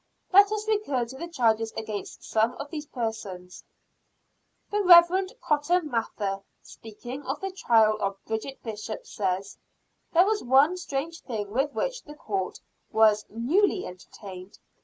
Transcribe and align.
Let 0.33 0.51
us 0.51 0.67
recur 0.67 1.05
to 1.05 1.15
the 1.15 1.27
charges 1.27 1.71
against 1.73 2.23
some 2.23 2.53
of 2.53 2.71
these 2.71 2.87
persons: 2.87 3.63
The 4.71 4.81
Rev. 4.81 5.29
Cotton 5.41 5.91
Mather, 5.91 6.41
speaking 6.63 7.23
of 7.27 7.39
the 7.39 7.51
trial 7.51 7.97
of 8.01 8.17
Bridget 8.25 8.63
Bishop, 8.63 9.05
says: 9.05 9.59
"There 10.11 10.25
was 10.25 10.43
one 10.43 10.75
strange 10.77 11.21
thing 11.21 11.51
with 11.51 11.73
which 11.73 12.01
the 12.01 12.15
Court 12.15 12.59
was 12.91 13.27
newly 13.29 13.85
entertained. 13.85 14.57